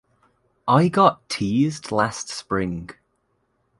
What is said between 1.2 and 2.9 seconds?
teased last spring.